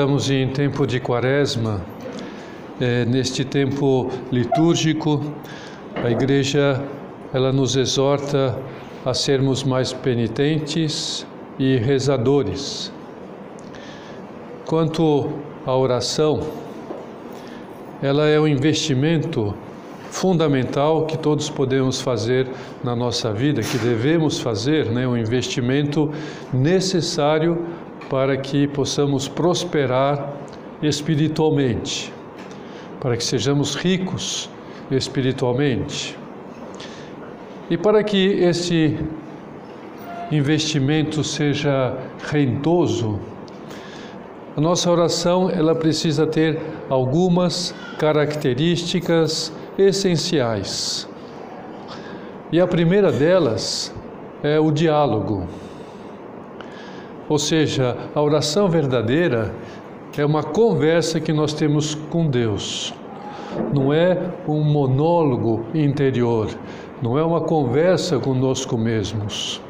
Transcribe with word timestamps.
Estamos 0.00 0.30
em 0.30 0.48
tempo 0.48 0.86
de 0.86 0.98
quaresma, 0.98 1.82
é, 2.80 3.04
neste 3.04 3.44
tempo 3.44 4.08
litúrgico, 4.32 5.22
a 5.94 6.10
igreja 6.10 6.82
ela 7.34 7.52
nos 7.52 7.76
exorta 7.76 8.58
a 9.04 9.12
sermos 9.12 9.62
mais 9.62 9.92
penitentes 9.92 11.26
e 11.58 11.76
rezadores. 11.76 12.90
Quanto 14.64 15.28
à 15.66 15.76
oração, 15.76 16.44
ela 18.00 18.26
é 18.26 18.40
um 18.40 18.48
investimento 18.48 19.54
fundamental 20.10 21.04
que 21.04 21.18
todos 21.18 21.50
podemos 21.50 22.00
fazer 22.00 22.48
na 22.82 22.96
nossa 22.96 23.34
vida, 23.34 23.60
que 23.60 23.76
devemos 23.76 24.40
fazer, 24.40 24.86
né? 24.86 25.06
um 25.06 25.16
investimento 25.16 26.10
necessário 26.54 27.66
para 28.10 28.36
que 28.36 28.66
possamos 28.66 29.28
prosperar 29.28 30.34
espiritualmente, 30.82 32.12
para 33.00 33.16
que 33.16 33.22
sejamos 33.22 33.76
ricos 33.76 34.50
espiritualmente. 34.90 36.18
E 37.70 37.76
para 37.76 38.02
que 38.02 38.32
esse 38.42 38.98
investimento 40.32 41.22
seja 41.22 41.96
rentoso, 42.28 43.20
a 44.56 44.60
nossa 44.60 44.90
oração 44.90 45.48
ela 45.48 45.76
precisa 45.76 46.26
ter 46.26 46.60
algumas 46.88 47.72
características 47.96 49.52
essenciais. 49.78 51.08
E 52.50 52.60
a 52.60 52.66
primeira 52.66 53.12
delas 53.12 53.94
é 54.42 54.58
o 54.58 54.72
diálogo. 54.72 55.46
Ou 57.30 57.38
seja, 57.38 57.96
a 58.12 58.20
oração 58.20 58.68
verdadeira 58.68 59.54
é 60.18 60.26
uma 60.26 60.42
conversa 60.42 61.20
que 61.20 61.32
nós 61.32 61.54
temos 61.54 61.94
com 61.94 62.26
Deus. 62.26 62.92
Não 63.72 63.92
é 63.92 64.32
um 64.48 64.64
monólogo 64.64 65.64
interior, 65.72 66.48
não 67.00 67.16
é 67.16 67.22
uma 67.22 67.40
conversa 67.40 68.18
conosco 68.18 68.76
mesmos. 68.76 69.62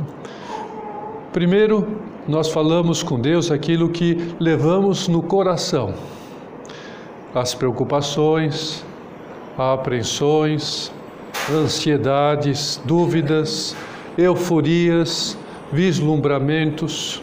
Primeiro, 1.34 1.86
nós 2.26 2.48
falamos 2.48 3.02
com 3.02 3.20
Deus 3.20 3.50
aquilo 3.50 3.90
que 3.90 4.34
levamos 4.40 5.06
no 5.06 5.22
coração. 5.22 5.92
As 7.34 7.54
preocupações, 7.54 8.82
apreensões, 9.58 10.90
ansiedades, 11.52 12.80
dúvidas, 12.86 13.76
euforias, 14.16 15.36
vislumbramentos. 15.70 17.22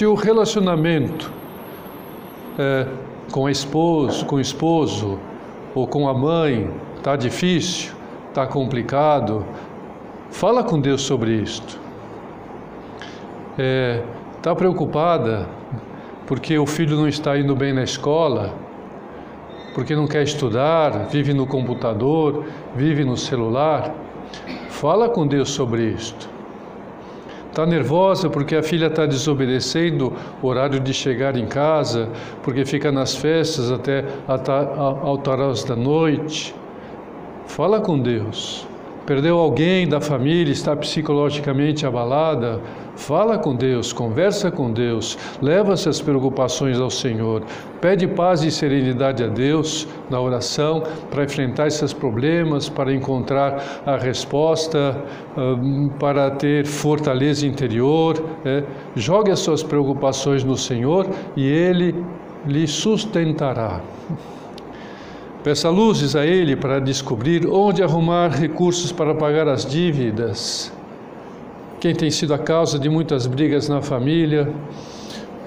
Se 0.00 0.06
o 0.06 0.14
relacionamento 0.14 1.30
é, 2.58 2.86
com 3.30 3.44
a 3.44 3.50
esposa, 3.50 4.24
com 4.24 4.36
o 4.36 4.40
esposo 4.40 5.18
ou 5.74 5.86
com 5.86 6.08
a 6.08 6.14
mãe 6.14 6.70
está 6.96 7.16
difícil, 7.16 7.92
está 8.30 8.46
complicado, 8.46 9.44
fala 10.30 10.64
com 10.64 10.80
Deus 10.80 11.02
sobre 11.02 11.32
isto. 11.32 11.78
Está 13.50 13.62
é, 13.62 14.02
tá 14.40 14.54
preocupada 14.54 15.46
porque 16.26 16.58
o 16.58 16.64
filho 16.64 16.96
não 16.96 17.06
está 17.06 17.38
indo 17.38 17.54
bem 17.54 17.74
na 17.74 17.82
escola, 17.84 18.54
porque 19.74 19.94
não 19.94 20.06
quer 20.06 20.22
estudar, 20.22 21.08
vive 21.10 21.34
no 21.34 21.46
computador, 21.46 22.46
vive 22.74 23.04
no 23.04 23.18
celular. 23.18 23.94
Fala 24.70 25.10
com 25.10 25.26
Deus 25.26 25.50
sobre 25.50 25.90
isto. 25.90 26.39
Está 27.60 27.70
nervosa 27.70 28.30
porque 28.30 28.56
a 28.56 28.62
filha 28.62 28.86
está 28.86 29.04
desobedecendo 29.04 30.14
o 30.40 30.46
horário 30.46 30.80
de 30.80 30.94
chegar 30.94 31.36
em 31.36 31.46
casa, 31.46 32.08
porque 32.42 32.64
fica 32.64 32.90
nas 32.90 33.14
festas 33.14 33.70
até 33.70 34.02
altas 34.26 35.62
da 35.64 35.76
noite. 35.76 36.54
Fala 37.44 37.78
com 37.78 38.00
Deus. 38.00 38.66
Perdeu 39.06 39.38
alguém 39.38 39.88
da 39.88 40.00
família, 40.00 40.52
está 40.52 40.76
psicologicamente 40.76 41.84
abalada, 41.84 42.60
fala 42.94 43.38
com 43.38 43.56
Deus, 43.56 43.92
conversa 43.92 44.50
com 44.50 44.72
Deus, 44.72 45.18
leva 45.40 45.72
essas 45.72 46.00
preocupações 46.00 46.78
ao 46.78 46.90
Senhor, 46.90 47.42
pede 47.80 48.06
paz 48.06 48.42
e 48.42 48.50
serenidade 48.50 49.24
a 49.24 49.26
Deus 49.26 49.88
na 50.08 50.20
oração 50.20 50.82
para 51.10 51.24
enfrentar 51.24 51.66
esses 51.66 51.92
problemas, 51.92 52.68
para 52.68 52.92
encontrar 52.92 53.82
a 53.86 53.96
resposta, 53.96 54.96
para 55.98 56.30
ter 56.32 56.66
fortaleza 56.66 57.46
interior. 57.46 58.22
É. 58.44 58.62
Jogue 58.94 59.30
as 59.30 59.40
suas 59.40 59.62
preocupações 59.62 60.44
no 60.44 60.56
Senhor 60.56 61.08
e 61.36 61.46
Ele 61.46 61.94
lhe 62.46 62.66
sustentará. 62.66 63.80
Peça 65.42 65.70
luzes 65.70 66.14
a 66.14 66.26
Ele 66.26 66.54
para 66.54 66.78
descobrir 66.78 67.46
onde 67.46 67.82
arrumar 67.82 68.28
recursos 68.28 68.92
para 68.92 69.14
pagar 69.14 69.48
as 69.48 69.64
dívidas. 69.64 70.70
Quem 71.80 71.94
tem 71.94 72.10
sido 72.10 72.34
a 72.34 72.38
causa 72.38 72.78
de 72.78 72.90
muitas 72.90 73.26
brigas 73.26 73.66
na 73.66 73.80
família, 73.80 74.52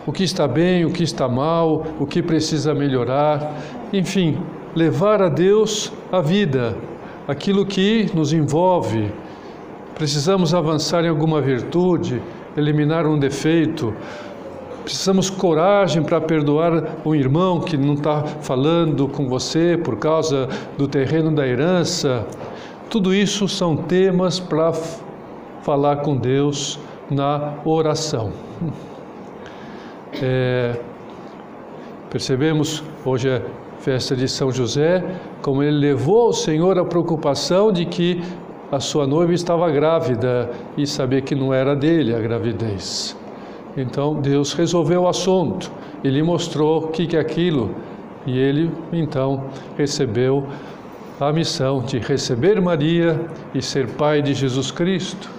o 0.08 0.12
que 0.12 0.24
está 0.24 0.48
bem, 0.48 0.84
o 0.84 0.90
que 0.90 1.04
está 1.04 1.30
mal, 1.30 1.86
o 2.00 2.08
que 2.08 2.24
precisa 2.24 2.74
melhorar, 2.74 3.56
enfim, 3.94 4.40
levar 4.76 5.22
a 5.22 5.30
Deus 5.30 5.94
a 6.12 6.22
vida, 6.22 6.76
aquilo 7.28 7.64
que 7.64 8.10
nos 8.16 8.34
envolve. 8.34 9.12
Precisamos 9.94 10.56
avançar 10.56 11.06
em 11.06 11.10
alguma 11.10 11.40
virtude, 11.40 12.20
eliminar 12.58 13.06
um 13.06 13.20
defeito, 13.20 13.94
Precisamos 14.84 15.30
coragem 15.30 16.04
para 16.04 16.20
perdoar 16.20 16.98
um 17.06 17.16
irmão 17.16 17.62
que 17.62 17.78
não 17.78 17.94
está 17.94 18.24
falando 18.24 19.08
com 19.08 19.30
você 19.30 19.80
por 19.82 19.98
causa 19.98 20.50
do 20.78 20.88
terreno 20.88 21.34
da 21.34 21.48
herança. 21.48 22.26
Tudo 22.90 23.14
isso 23.14 23.48
são 23.48 23.78
temas 23.78 24.42
para 24.42 24.74
falar 25.62 25.98
com 25.98 26.18
Deus 26.18 26.80
na 27.10 27.56
oração. 27.66 28.32
É, 30.22 30.80
percebemos, 32.08 32.84
hoje 33.04 33.28
é 33.28 33.42
festa 33.80 34.16
de 34.16 34.28
São 34.28 34.52
José, 34.52 35.04
como 35.42 35.64
ele 35.64 35.76
levou 35.76 36.28
ao 36.28 36.34
Senhor 36.34 36.78
a 36.78 36.86
preocupação 36.86 37.72
de 37.72 37.84
que 37.84 38.22
a 38.72 38.80
sua 38.80 39.08
noiva 39.08 39.34
estava 39.34 39.70
grávida 39.72 40.52
e 40.78 40.86
sabia 40.86 41.20
que 41.20 41.34
não 41.34 41.52
era 41.52 41.76
dele 41.76 42.16
a 42.16 42.20
gravidez. 42.20 43.18
Então 43.76 44.22
Deus 44.22 44.54
resolveu 44.54 45.04
o 45.04 45.08
assunto, 45.08 45.72
ele 46.04 46.22
mostrou 46.22 46.86
o 46.86 46.88
que 46.90 47.16
é 47.16 47.20
aquilo 47.20 47.76
e 48.26 48.38
ele 48.38 48.72
então 48.92 49.46
recebeu 49.78 50.48
a 51.20 51.32
missão 51.32 51.82
de 51.82 52.00
receber 52.00 52.60
Maria 52.62 53.20
e 53.54 53.62
ser 53.62 53.88
pai 53.88 54.22
de 54.22 54.34
Jesus 54.34 54.72
Cristo. 54.72 55.30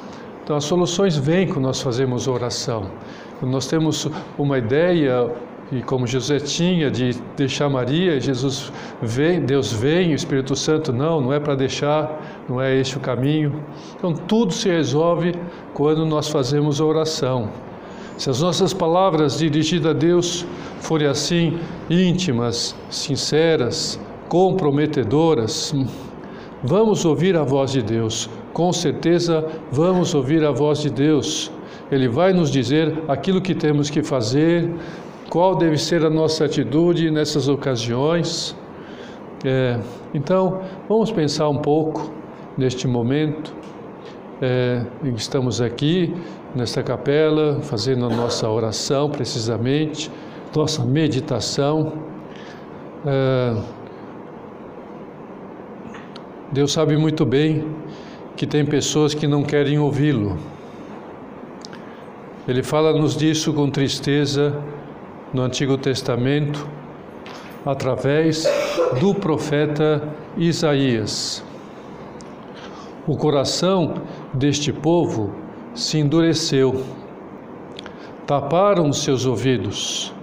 Então 0.43 0.57
as 0.57 0.65
soluções 0.65 1.17
vêm 1.17 1.47
quando 1.47 1.65
nós 1.65 1.81
fazemos 1.81 2.29
oração. 2.29 2.91
Quando 3.39 3.53
nós 3.53 3.67
temos 3.67 4.09
uma 4.39 4.59
ideia 4.59 5.31
e 5.73 5.83
como 5.83 6.07
José 6.07 6.39
tinha 6.39 6.91
de 6.91 7.15
deixar 7.37 7.69
Maria, 7.69 8.21
Jesus 8.21 8.73
vem, 9.01 9.41
Deus 9.41 9.73
vem, 9.73 10.13
o 10.13 10.15
Espírito 10.15 10.55
Santo 10.55 10.93
não, 10.93 11.21
não 11.21 11.33
é 11.33 11.41
para 11.41 11.55
deixar, 11.55 12.45
não 12.49 12.61
é 12.61 12.77
este 12.77 12.97
o 12.97 13.01
caminho. 13.01 13.65
Então 13.97 14.13
tudo 14.13 14.53
se 14.53 14.69
resolve 14.69 15.35
quando 15.73 16.05
nós 16.05 16.29
fazemos 16.29 16.81
oração. 16.81 17.49
Se 18.17 18.31
as 18.31 18.41
nossas 18.41 18.73
palavras 18.73 19.39
dirigidas 19.39 19.91
a 19.91 19.93
Deus 19.93 20.47
forem 20.81 21.09
assim 21.09 21.59
íntimas, 21.91 22.75
sinceras, 22.89 23.99
comprometedoras, 24.29 25.75
vamos 26.63 27.05
ouvir 27.05 27.37
a 27.37 27.43
voz 27.43 27.73
de 27.73 27.83
Deus. 27.83 28.31
Com 28.53 28.73
certeza 28.73 29.45
vamos 29.73 30.15
ouvir 30.15 30.45
a 30.45 30.53
voz 30.53 30.79
de 30.79 30.91
Deus. 30.91 31.51
Ele 31.91 32.09
vai 32.09 32.33
nos 32.33 32.51
dizer 32.51 33.03
aquilo 33.09 33.41
que 33.41 33.55
temos 33.55 33.91
que 33.91 34.03
fazer, 34.03 34.71
qual 35.29 35.57
deve 35.57 35.77
ser 35.77 36.05
a 36.05 36.11
nossa 36.11 36.45
atitude 36.45 37.11
nessas 37.11 37.49
ocasiões. 37.49 38.57
É, 39.45 39.79
então, 40.15 40.61
vamos 40.89 41.11
pensar 41.11 41.49
um 41.49 41.59
pouco 41.59 42.13
neste 42.57 42.87
momento 42.87 43.53
é, 44.41 44.85
estamos 45.17 45.61
aqui 45.61 46.13
nesta 46.55 46.83
capela, 46.83 47.61
fazendo 47.63 48.07
a 48.07 48.09
nossa 48.09 48.49
oração 48.49 49.11
precisamente, 49.11 50.11
nossa 50.55 50.85
meditação. 50.85 51.93
É, 53.05 53.57
Deus 56.53 56.73
sabe 56.73 56.97
muito 56.97 57.27
bem 57.27 57.67
que 58.37 58.47
tem 58.47 58.65
pessoas 58.65 59.15
que 59.15 59.27
não 59.27 59.43
querem 59.43 59.79
ouvi-lo. 59.79 60.39
Ele 62.47 62.63
fala-nos 62.63 63.17
disso 63.17 63.53
com 63.53 63.69
tristeza 63.71 64.57
no 65.33 65.43
Antigo 65.43 65.77
Testamento, 65.77 66.69
através 67.65 68.47
do 69.01 69.15
profeta 69.15 70.07
Isaías. 70.37 71.43
O 73.07 73.17
coração 73.17 73.95
deste 74.33 74.73
povo 74.73 75.44
se 75.75 75.99
endureceu. 75.99 76.85
taparam 78.27 78.91
seus 78.93 79.27
ouvidos 79.27 80.15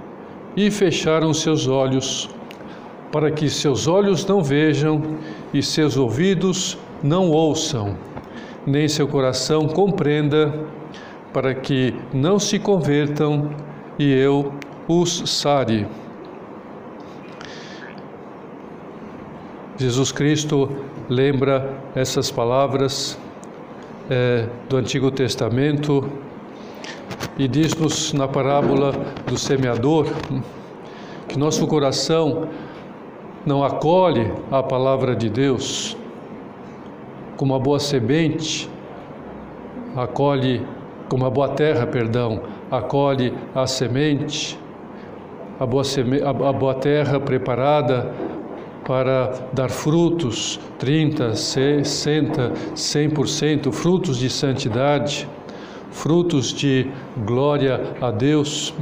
e 0.55 0.71
fecharam 0.71 1.33
seus 1.33 1.67
olhos, 1.67 2.29
para 3.11 3.29
que 3.29 3.47
seus 3.47 3.87
olhos 3.87 4.25
não 4.25 4.41
vejam 4.41 5.01
e 5.53 5.61
seus 5.61 5.97
ouvidos 5.97 6.77
não 7.03 7.29
ouçam, 7.29 7.95
nem 8.65 8.87
seu 8.87 9.07
coração 9.07 9.67
compreenda, 9.67 10.53
para 11.31 11.53
que 11.53 11.93
não 12.13 12.39
se 12.39 12.57
convertam 12.57 13.51
e 13.99 14.11
eu 14.11 14.51
os 14.87 15.29
sare. 15.29 15.85
Jesus 19.77 20.11
Cristo 20.11 20.69
lembra 21.09 21.73
essas 21.95 22.29
palavras 22.29 23.17
é, 24.11 24.45
do 24.67 24.75
Antigo 24.75 25.09
Testamento 25.09 26.05
e 27.37 27.47
diz-nos 27.47 28.11
na 28.11 28.27
parábola 28.27 28.91
do 29.25 29.37
semeador 29.37 30.05
que 31.29 31.39
nosso 31.39 31.65
coração 31.65 32.49
não 33.45 33.63
acolhe 33.63 34.29
a 34.51 34.61
palavra 34.61 35.15
de 35.15 35.29
Deus 35.29 35.95
como 37.37 37.53
uma 37.53 37.59
boa 37.59 37.79
semente, 37.79 38.69
acolhe 39.95 40.61
como 41.07 41.23
uma 41.23 41.31
boa 41.31 41.47
terra, 41.47 41.87
perdão, 41.87 42.41
acolhe 42.69 43.33
a 43.55 43.65
semente, 43.65 44.59
a 45.57 45.65
boa, 45.65 45.85
seme, 45.85 46.21
a 46.21 46.33
boa 46.33 46.73
terra 46.75 47.17
preparada 47.17 48.11
para 48.85 49.31
dar 49.53 49.69
frutos, 49.69 50.59
30, 50.79 51.35
60, 51.35 52.51
100%, 52.75 53.71
frutos 53.71 54.17
de 54.17 54.29
santidade, 54.29 55.27
frutos 55.91 56.53
de 56.53 56.89
glória 57.25 57.93
a 58.01 58.11
Deus. 58.11 58.73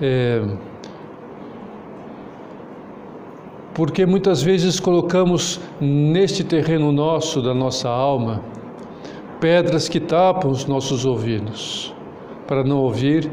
É, 0.00 0.42
porque 3.74 4.06
muitas 4.06 4.42
vezes 4.42 4.80
colocamos 4.80 5.60
neste 5.80 6.42
terreno 6.42 6.90
nosso, 6.90 7.42
da 7.42 7.52
nossa 7.52 7.88
alma, 7.88 8.40
pedras 9.38 9.86
que 9.86 10.00
tapam 10.00 10.50
os 10.50 10.64
nossos 10.64 11.04
ouvidos, 11.04 11.94
para 12.46 12.64
não 12.64 12.78
ouvir, 12.78 13.30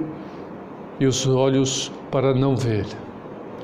e 1.00 1.06
os 1.06 1.26
olhos 1.28 1.92
para 2.12 2.34
não 2.34 2.56
ver. 2.56 2.86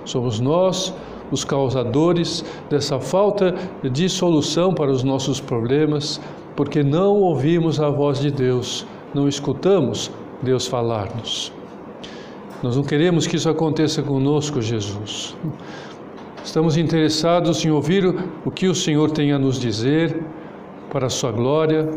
Somos 0.06 0.40
nós 0.40 0.94
os 1.32 1.44
causadores 1.44 2.44
dessa 2.70 3.00
falta 3.00 3.56
de 3.84 4.10
solução 4.10 4.74
para 4.74 4.92
os 4.92 5.04
nossos 5.04 5.40
problemas, 5.40 6.20
porque 6.56 6.84
não 6.84 7.16
ouvimos 7.16 7.80
a 7.80 7.90
voz 7.90 8.20
de 8.20 8.32
Deus, 8.32 8.86
não 9.14 9.28
escutamos 9.28 10.12
Deus 10.42 10.68
falar-nos. 10.68 11.52
Nós 12.62 12.76
não 12.76 12.84
queremos 12.84 13.26
que 13.26 13.38
isso 13.38 13.50
aconteça 13.50 14.02
conosco, 14.02 14.62
Jesus. 14.62 15.36
Estamos 16.44 16.78
interessados 16.78 17.64
em 17.64 17.70
ouvir 17.70 18.06
o 18.44 18.52
que 18.52 18.68
o 18.68 18.76
Senhor 18.76 19.12
tem 19.12 19.32
a 19.32 19.40
nos 19.40 19.60
dizer 19.60 20.22
para 20.92 21.08
a 21.08 21.10
sua 21.10 21.32
glória, 21.32 21.88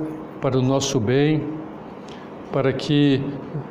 para 0.41 0.59
o 0.59 0.63
nosso 0.63 1.01
bem, 1.01 1.43
para 2.53 2.73
que 2.73 3.23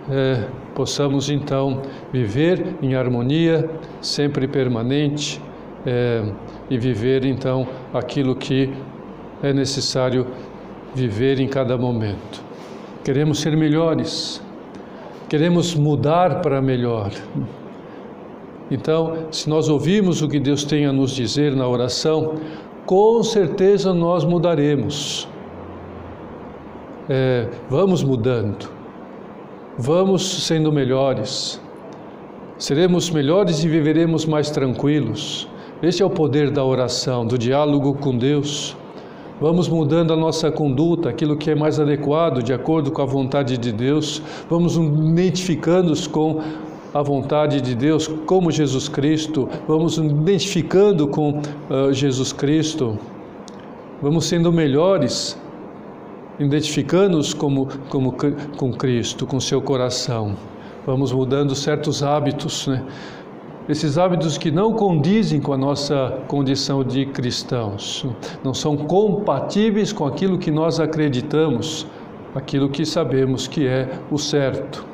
é, 0.09 0.47
possamos 0.73 1.29
então 1.29 1.81
viver 2.11 2.75
em 2.81 2.95
harmonia 2.95 3.69
sempre 4.01 4.47
permanente 4.47 5.41
é, 5.85 6.23
e 6.69 6.77
viver 6.77 7.25
então 7.25 7.67
aquilo 7.93 8.35
que 8.35 8.71
é 9.41 9.51
necessário 9.53 10.27
viver 10.93 11.39
em 11.39 11.47
cada 11.47 11.77
momento. 11.77 12.43
Queremos 13.03 13.39
ser 13.39 13.57
melhores, 13.57 14.41
queremos 15.27 15.73
mudar 15.75 16.41
para 16.41 16.61
melhor. 16.61 17.11
Então, 18.69 19.25
se 19.31 19.49
nós 19.49 19.67
ouvirmos 19.67 20.21
o 20.21 20.29
que 20.29 20.39
Deus 20.39 20.63
tem 20.63 20.85
a 20.85 20.93
nos 20.93 21.11
dizer 21.11 21.55
na 21.55 21.67
oração, 21.67 22.35
com 22.85 23.21
certeza 23.23 23.93
nós 23.93 24.23
mudaremos. 24.23 25.27
É, 27.09 27.47
vamos 27.69 28.03
mudando, 28.03 28.69
vamos 29.77 30.45
sendo 30.45 30.71
melhores, 30.71 31.61
seremos 32.57 33.09
melhores 33.09 33.63
e 33.63 33.67
viveremos 33.67 34.25
mais 34.25 34.49
tranquilos. 34.49 35.50
Este 35.81 36.03
é 36.03 36.05
o 36.05 36.11
poder 36.11 36.51
da 36.51 36.63
oração, 36.63 37.25
do 37.25 37.39
diálogo 37.39 37.95
com 37.95 38.15
Deus. 38.15 38.77
Vamos 39.39 39.67
mudando 39.67 40.13
a 40.13 40.15
nossa 40.15 40.51
conduta, 40.51 41.09
aquilo 41.09 41.35
que 41.35 41.49
é 41.49 41.55
mais 41.55 41.79
adequado, 41.79 42.43
de 42.43 42.53
acordo 42.53 42.91
com 42.91 43.01
a 43.01 43.05
vontade 43.05 43.57
de 43.57 43.71
Deus. 43.71 44.21
Vamos 44.47 44.75
identificando-nos 44.75 46.05
com 46.05 46.39
a 46.93 47.01
vontade 47.01 47.59
de 47.61 47.73
Deus, 47.73 48.07
como 48.27 48.51
Jesus 48.51 48.87
Cristo. 48.87 49.49
Vamos 49.67 49.97
identificando 49.97 51.07
com 51.07 51.39
uh, 51.39 51.91
Jesus 51.91 52.31
Cristo. 52.31 52.99
Vamos 54.03 54.25
sendo 54.25 54.53
melhores, 54.53 55.35
identificando-nos 56.39 57.33
como, 57.33 57.67
como, 57.89 58.15
com 58.55 58.71
Cristo, 58.71 59.25
com 59.25 59.39
seu 59.39 59.59
coração. 59.59 60.35
Vamos 60.85 61.11
mudando 61.11 61.55
certos 61.55 62.03
hábitos, 62.03 62.67
né? 62.67 62.85
Esses 63.69 63.97
hábitos 63.97 64.37
que 64.37 64.49
não 64.51 64.73
condizem 64.73 65.39
com 65.39 65.53
a 65.53 65.57
nossa 65.57 66.19
condição 66.27 66.83
de 66.83 67.05
cristãos, 67.05 68.05
não 68.43 68.53
são 68.53 68.75
compatíveis 68.75 69.93
com 69.93 70.05
aquilo 70.05 70.37
que 70.37 70.49
nós 70.49 70.79
acreditamos, 70.79 71.85
aquilo 72.33 72.69
que 72.69 72.85
sabemos 72.85 73.47
que 73.47 73.67
é 73.67 73.89
o 74.09 74.17
certo. 74.17 74.85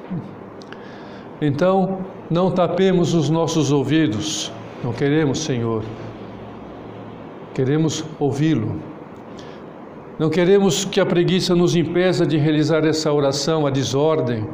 Então, 1.42 2.00
não 2.30 2.52
tapemos 2.52 3.14
os 3.14 3.30
nossos 3.30 3.72
ouvidos, 3.72 4.52
não 4.84 4.92
queremos, 4.92 5.40
Senhor, 5.40 5.84
queremos 7.54 8.04
ouvi-lo. 8.20 8.82
Não 10.20 10.30
queremos 10.30 10.84
que 10.84 11.00
a 11.00 11.06
preguiça 11.06 11.56
nos 11.56 11.76
impeça 11.76 12.26
de 12.26 12.38
realizar 12.38 12.84
essa 12.86 13.14
oração, 13.14 13.68
a 13.68 13.70
desordem 13.70 14.48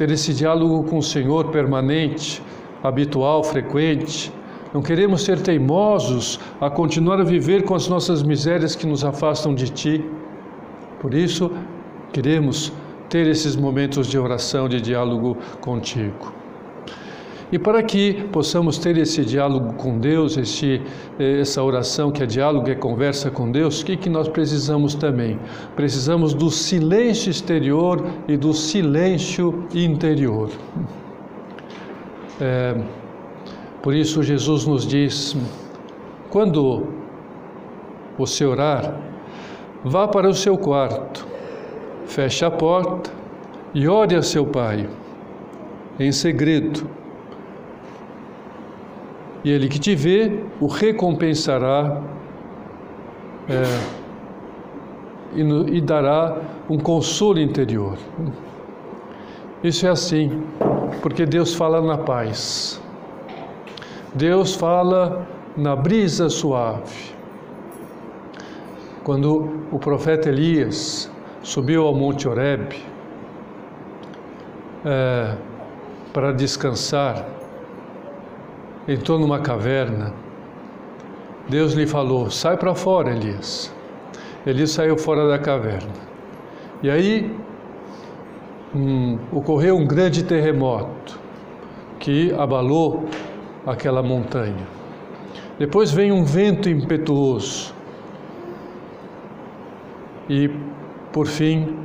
ter 0.00 0.10
esse 0.10 0.32
diálogo 0.32 0.82
com 0.84 0.96
o 0.96 1.02
Senhor 1.02 1.50
permanente, 1.50 2.42
habitual, 2.82 3.44
frequente. 3.44 4.32
Não 4.72 4.80
queremos 4.80 5.20
ser 5.20 5.38
teimosos 5.42 6.40
a 6.58 6.70
continuar 6.70 7.20
a 7.20 7.22
viver 7.22 7.64
com 7.64 7.74
as 7.74 7.86
nossas 7.86 8.22
misérias 8.22 8.74
que 8.74 8.86
nos 8.86 9.04
afastam 9.04 9.54
de 9.54 9.68
Ti. 9.68 10.02
Por 11.00 11.12
isso, 11.12 11.52
queremos 12.14 12.72
ter 13.10 13.26
esses 13.26 13.54
momentos 13.56 14.06
de 14.06 14.18
oração, 14.18 14.70
de 14.70 14.80
diálogo 14.80 15.36
contigo. 15.60 16.39
E 17.52 17.58
para 17.58 17.82
que 17.82 18.14
possamos 18.30 18.78
ter 18.78 18.96
esse 18.96 19.24
diálogo 19.24 19.72
com 19.74 19.98
Deus, 19.98 20.36
esse, 20.36 20.80
essa 21.18 21.62
oração 21.62 22.12
que 22.12 22.22
é 22.22 22.26
diálogo, 22.26 22.70
é 22.70 22.76
conversa 22.76 23.28
com 23.28 23.50
Deus, 23.50 23.80
o 23.80 23.86
que, 23.86 23.96
que 23.96 24.08
nós 24.08 24.28
precisamos 24.28 24.94
também? 24.94 25.36
Precisamos 25.74 26.32
do 26.32 26.48
silêncio 26.48 27.28
exterior 27.28 28.06
e 28.28 28.36
do 28.36 28.54
silêncio 28.54 29.66
interior. 29.74 30.48
É, 32.40 32.76
por 33.82 33.94
isso, 33.94 34.22
Jesus 34.22 34.64
nos 34.64 34.86
diz: 34.86 35.36
quando 36.30 36.86
você 38.16 38.44
orar, 38.44 38.94
vá 39.82 40.06
para 40.06 40.28
o 40.28 40.34
seu 40.34 40.56
quarto, 40.56 41.26
feche 42.06 42.44
a 42.44 42.50
porta 42.50 43.10
e 43.74 43.88
ore 43.88 44.14
a 44.14 44.22
seu 44.22 44.46
Pai, 44.46 44.88
em 45.98 46.12
segredo 46.12 46.99
e 49.44 49.50
ele 49.50 49.68
que 49.68 49.78
te 49.78 49.94
vê 49.94 50.44
o 50.60 50.66
recompensará 50.66 52.02
é, 53.48 53.62
e, 55.34 55.42
no, 55.42 55.68
e 55.68 55.80
dará 55.80 56.36
um 56.68 56.78
consolo 56.78 57.40
interior. 57.40 57.96
Isso 59.62 59.86
é 59.86 59.90
assim, 59.90 60.42
porque 61.02 61.26
Deus 61.26 61.54
fala 61.54 61.80
na 61.80 61.98
paz. 61.98 62.80
Deus 64.14 64.54
fala 64.54 65.26
na 65.56 65.76
brisa 65.76 66.28
suave. 66.28 67.10
Quando 69.04 69.64
o 69.72 69.78
profeta 69.78 70.28
Elias 70.28 71.10
subiu 71.42 71.86
ao 71.86 71.94
Monte 71.94 72.28
Horeb 72.28 72.76
é, 74.84 75.34
para 76.12 76.32
descansar, 76.32 77.26
entrou 78.86 79.18
numa 79.18 79.40
caverna. 79.40 80.12
Deus 81.48 81.72
lhe 81.72 81.86
falou: 81.86 82.30
sai 82.30 82.56
para 82.56 82.74
fora, 82.74 83.10
Elias. 83.10 83.72
Elias 84.46 84.70
saiu 84.70 84.96
fora 84.96 85.28
da 85.28 85.38
caverna. 85.38 85.92
E 86.82 86.90
aí 86.90 87.34
hum, 88.74 89.18
ocorreu 89.32 89.76
um 89.76 89.86
grande 89.86 90.24
terremoto 90.24 91.18
que 91.98 92.32
abalou 92.32 93.04
aquela 93.66 94.02
montanha. 94.02 94.66
Depois 95.58 95.90
vem 95.90 96.10
um 96.10 96.24
vento 96.24 96.68
impetuoso. 96.68 97.74
E, 100.28 100.48
por 101.12 101.26
fim, 101.26 101.76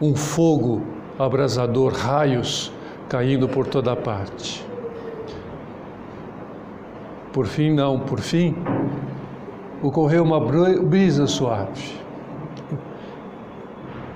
um 0.00 0.14
fogo 0.14 0.82
abrasador, 1.18 1.92
raios 1.92 2.70
caindo 3.08 3.48
por 3.48 3.66
toda 3.66 3.96
parte. 3.96 4.65
Por 7.36 7.44
fim, 7.44 7.70
não, 7.70 8.00
por 8.00 8.18
fim, 8.18 8.54
ocorreu 9.82 10.24
uma 10.24 10.40
brisa 10.40 11.26
suave. 11.26 12.00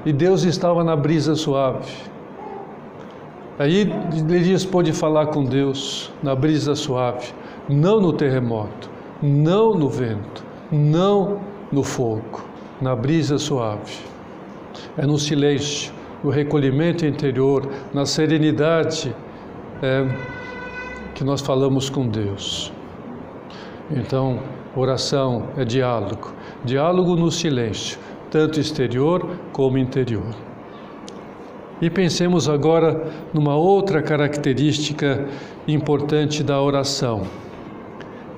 E 0.07 0.11
Deus 0.11 0.45
estava 0.45 0.83
na 0.83 0.97
brisa 0.97 1.35
suave. 1.35 1.93
Aí 3.59 3.93
Elias 4.27 4.65
pôde 4.65 4.95
falar 4.95 5.27
com 5.27 5.45
Deus 5.45 6.11
na 6.23 6.35
brisa 6.35 6.75
suave, 6.75 7.35
não 7.69 8.01
no 8.01 8.15
terremoto, 8.15 8.89
não 9.23 9.75
no 9.75 9.91
vento, 9.91 10.43
não 10.73 11.41
no 11.71 11.83
fogo, 11.85 12.41
na 12.81 12.97
brisa 12.97 13.37
suave. 13.37 13.99
É 14.97 15.05
no 15.05 15.19
silêncio, 15.19 15.93
no 16.25 16.31
recolhimento 16.31 17.05
interior, 17.05 17.69
na 17.93 18.07
serenidade 18.07 19.15
é, 19.83 20.07
que 21.15 21.23
nós 21.23 21.43
falamos 21.43 21.91
com 21.91 22.09
Deus. 22.09 22.73
Então, 23.91 24.39
oração 24.77 25.49
é 25.57 25.65
diálogo, 25.65 26.33
diálogo 26.65 27.17
no 27.17 27.31
silêncio, 27.31 27.99
tanto 28.31 28.61
exterior 28.61 29.37
como 29.53 29.79
interior. 29.79 30.35
E 31.83 31.91
pensemos 31.91 32.49
agora 32.49 33.11
numa 33.35 33.57
outra 33.57 34.01
característica 34.01 35.27
importante 35.67 36.43
da 36.45 36.61
oração, 36.61 37.23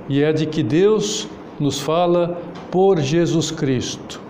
e 0.09 0.23
é 0.23 0.33
de 0.33 0.47
que 0.47 0.63
Deus 0.63 1.29
nos 1.61 1.79
fala 1.79 2.41
por 2.71 2.99
Jesus 2.99 3.51
Cristo. 3.51 4.21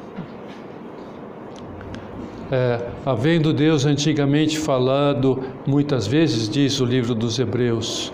É, 2.51 2.85
havendo 3.07 3.53
Deus 3.53 3.87
antigamente 3.87 4.59
falado 4.59 5.43
muitas 5.67 6.07
vezes, 6.07 6.49
diz 6.49 6.81
o 6.81 6.85
livro 6.85 7.15
dos 7.15 7.39
Hebreus, 7.39 8.13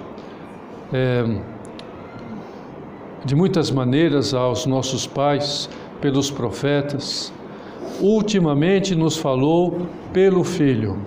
é, 0.92 1.24
de 3.25 3.34
muitas 3.34 3.70
maneiras 3.70 4.32
aos 4.32 4.66
nossos 4.66 5.06
pais, 5.06 5.68
pelos 6.00 6.30
profetas, 6.30 7.32
ultimamente 8.00 8.94
nos 8.94 9.16
falou 9.16 9.87
pelo 10.12 10.44
Filho. 10.44 10.98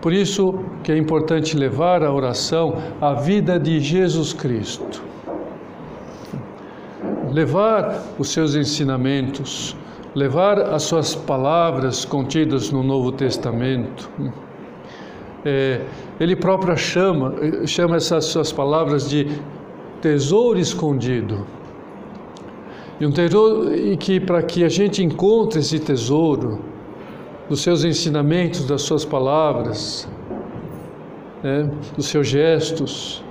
Por 0.00 0.12
isso 0.12 0.60
que 0.82 0.92
é 0.92 0.98
importante 0.98 1.56
levar 1.56 2.02
a 2.02 2.12
oração 2.12 2.74
à 3.00 3.14
vida 3.14 3.58
de 3.58 3.80
Jesus 3.80 4.32
Cristo. 4.32 5.02
Levar 7.32 8.02
os 8.18 8.28
seus 8.28 8.54
ensinamentos, 8.54 9.74
levar 10.14 10.60
as 10.60 10.82
suas 10.82 11.14
palavras 11.14 12.04
contidas 12.04 12.70
no 12.70 12.82
Novo 12.82 13.10
Testamento. 13.12 14.08
É, 15.46 15.80
ele 16.20 16.36
próprio 16.36 16.76
chama, 16.76 17.34
chama 17.66 17.96
essas 17.96 18.26
suas 18.26 18.52
palavras 18.52 19.08
de 19.08 19.26
tesouro 20.04 20.58
escondido. 20.58 21.46
E 23.00 23.06
um 23.06 23.10
tesouro 23.10 23.74
e 23.74 23.96
que 23.96 24.20
para 24.20 24.42
que 24.42 24.62
a 24.62 24.68
gente 24.68 25.02
encontre 25.02 25.60
esse 25.60 25.78
tesouro 25.78 26.60
dos 27.48 27.62
seus 27.62 27.84
ensinamentos, 27.84 28.66
das 28.66 28.82
suas 28.82 29.02
palavras, 29.02 30.06
né, 31.42 31.70
dos 31.96 32.06
seus 32.08 32.26
gestos, 32.28 33.24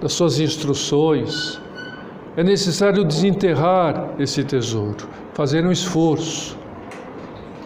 das 0.00 0.14
suas 0.14 0.40
instruções, 0.40 1.60
é 2.38 2.42
necessário 2.42 3.04
desenterrar 3.04 4.14
esse 4.18 4.42
tesouro, 4.42 5.06
fazer 5.34 5.62
um 5.66 5.70
esforço, 5.70 6.56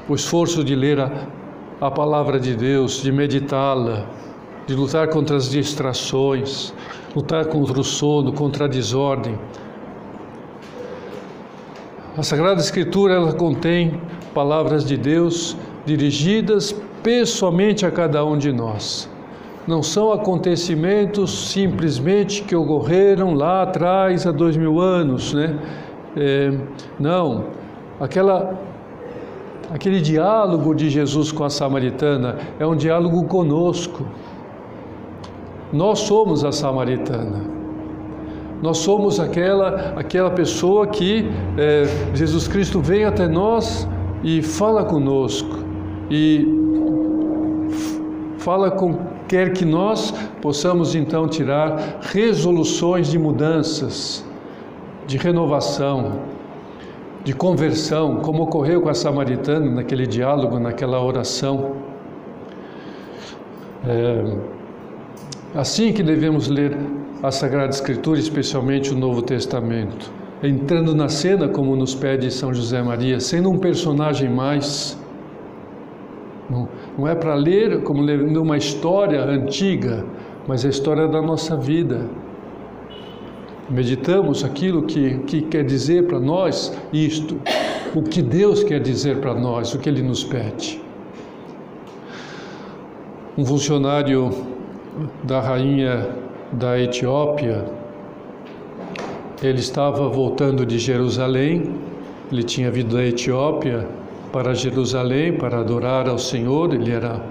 o 0.09 0.17
esforço 0.17 0.65
de 0.65 0.75
ler 0.75 0.99
a, 0.99 1.29
a 1.81 1.91
palavra 1.93 2.41
de 2.41 2.57
Deus, 2.57 3.01
de 3.03 3.13
meditá-la, 3.13 4.05
de 4.67 4.75
lutar 4.75 5.09
contra 5.11 5.37
as 5.37 5.49
distrações, 5.49 6.75
lutar 7.15 7.47
contra 7.47 7.81
o 7.81 7.85
sono, 7.85 8.33
contra 8.33 8.65
a 8.65 8.69
desordem, 8.69 9.39
a 12.15 12.23
Sagrada 12.23 12.61
Escritura 12.61 13.15
ela 13.15 13.33
contém 13.33 13.99
palavras 14.35 14.85
de 14.85 14.99
Deus 14.99 15.57
dirigidas 15.87 16.75
pessoalmente 17.03 17.87
a 17.87 17.91
cada 17.91 18.23
um 18.23 18.37
de 18.37 18.53
nós. 18.53 19.09
Não 19.67 19.83
são 19.83 20.13
acontecimentos 20.13 21.49
simplesmente 21.49 22.43
que 22.43 22.55
ocorreram 22.55 23.33
lá 23.33 23.63
atrás, 23.63 24.27
há 24.27 24.31
dois 24.31 24.59
mil 24.59 24.79
anos, 24.79 25.33
né? 25.33 25.59
É, 26.15 26.53
não, 27.01 27.47
aquela, 27.99 28.61
aquele 29.73 29.99
diálogo 29.99 30.75
de 30.75 30.91
Jesus 30.91 31.33
com 31.33 31.45
a 31.45 31.51
samaritana 31.51 32.37
é 32.59 32.67
um 32.67 32.77
diálogo 32.77 33.25
conosco. 33.25 34.05
Nós 35.73 36.01
somos 36.01 36.45
a 36.45 36.53
samaritana. 36.53 37.45
Nós 38.61 38.79
somos 38.79 39.19
aquela, 39.19 39.95
aquela 39.97 40.31
pessoa 40.31 40.87
que 40.87 41.29
é, 41.59 41.85
Jesus 42.15 42.47
Cristo 42.47 42.81
vem 42.81 43.05
até 43.05 43.27
nós 43.27 43.89
e 44.23 44.41
fala 44.41 44.85
conosco 44.85 45.59
e 46.11 46.47
fala 48.39 48.71
com 48.71 49.13
quer 49.27 49.53
que 49.55 49.65
nós 49.65 50.13
possamos 50.43 50.95
então 50.95 51.27
tirar 51.27 52.01
resoluções 52.03 53.11
de 53.11 53.19
mudanças, 53.19 54.25
de 55.07 55.17
renovação, 55.17 56.21
de 57.25 57.33
conversão, 57.33 58.17
como 58.17 58.43
ocorreu 58.43 58.83
com 58.83 58.91
a 58.91 58.95
samaritana 58.95 59.71
naquele 59.71 60.07
diálogo, 60.07 60.59
naquela 60.59 61.03
oração. 61.03 61.77
É, 63.87 64.37
assim 65.55 65.93
que 65.93 66.03
devemos 66.03 66.49
ler 66.49 66.77
a 67.23 67.31
Sagrada 67.31 67.71
Escritura, 67.71 68.19
especialmente 68.19 68.93
o 68.93 68.97
Novo 68.99 69.23
Testamento, 69.23 70.13
entrando 70.43 70.95
na 70.95 71.09
cena 71.09 71.49
como 71.49 71.77
nos 71.77 71.95
pede 71.95 72.31
São 72.31 72.53
José 72.53 72.83
Maria, 72.83 73.21
sendo 73.21 73.51
um 73.51 73.59
personagem 73.59 74.29
mais. 74.29 74.99
Não, 76.51 77.07
é 77.07 77.15
para 77.15 77.35
ler 77.35 77.83
como 77.83 78.03
lendo 78.03 78.43
uma 78.43 78.57
história 78.57 79.23
antiga, 79.25 80.05
mas 80.49 80.65
a 80.65 80.69
história 80.69 81.07
da 81.09 81.23
nossa 81.23 81.57
vida. 81.57 82.09
Meditamos 83.71 84.45
aquilo 84.45 84.85
que, 84.85 85.19
que 85.21 85.43
quer 85.43 85.65
dizer 85.65 86.07
para 86.07 86.21
nós 86.21 86.77
isto, 86.93 87.41
o 87.95 88.03
que 88.03 88.21
Deus 88.21 88.63
quer 88.65 88.81
dizer 88.81 89.21
para 89.21 89.35
nós, 89.35 89.73
o 89.73 89.79
que 89.79 89.89
Ele 89.89 90.03
nos 90.03 90.25
pede. 90.25 90.83
Um 93.39 93.47
funcionário 93.47 94.31
da 95.25 95.41
rainha 95.41 96.09
da 96.53 96.79
Etiópia, 96.79 97.65
ele 99.43 99.61
estava 99.61 100.09
voltando 100.09 100.65
de 100.65 100.79
Jerusalém, 100.79 101.75
ele 102.31 102.43
tinha 102.43 102.71
vindo 102.71 102.95
da 102.95 103.05
Etiópia 103.05 103.89
para 104.33 104.55
Jerusalém 104.55 105.33
para 105.33 105.59
adorar 105.59 106.09
ao 106.09 106.19
Senhor, 106.19 106.73
ele 106.75 106.91
era 106.91 107.23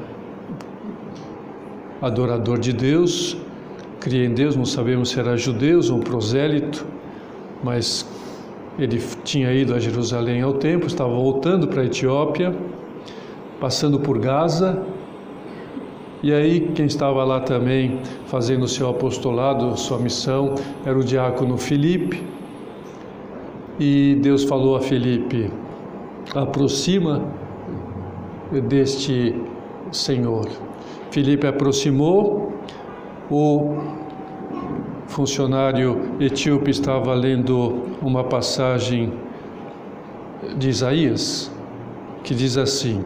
adorador 2.01 2.60
de 2.60 2.74
Deus, 2.74 3.38
cria 4.00 4.25
em 4.25 4.34
Deus, 4.34 4.56
não 4.56 4.65
sabemos 4.65 5.10
se 5.10 5.20
era 5.20 5.38
judeu 5.38 5.80
ou 5.89 5.98
um 5.98 6.00
prosélito, 6.00 6.86
mas 7.63 8.06
ele 8.80 9.00
tinha 9.24 9.53
ido 9.53 9.74
a 9.75 9.80
Jerusalém 9.80 10.41
ao 10.41 10.53
tempo, 10.53 10.88
estava 10.88 11.13
voltando 11.13 11.68
para 11.68 11.82
a 11.82 11.86
Etiópia, 11.86 12.56
passando 13.60 14.00
por 14.00 14.18
Gaza, 14.18 14.82
e 16.24 16.32
aí, 16.32 16.72
quem 16.75 16.86
estava 16.86 17.24
lá 17.24 17.40
também 17.40 18.00
fazendo 18.28 18.63
o 18.63 18.68
seu 18.68 18.88
apostolado, 18.90 19.75
sua 19.75 19.98
missão, 19.98 20.54
era 20.86 20.98
o 20.98 21.04
diácono 21.04 21.58
Felipe. 21.58 22.24
E 23.80 24.20
Deus 24.22 24.44
falou 24.44 24.75
a 24.75 24.82
Felipe: 24.82 25.50
aproxima 26.36 27.24
deste 28.70 29.36
Senhor. 29.92 30.48
Felipe 31.10 31.48
aproximou, 31.48 32.54
o 33.30 33.78
funcionário 35.08 36.16
etíope 36.20 36.70
estava 36.70 37.13
lendo 37.16 37.84
uma 38.01 38.24
passagem 38.24 39.12
de 40.56 40.70
Isaías 40.70 41.51
que 42.24 42.36
diz 42.36 42.58
assim: 42.58 43.04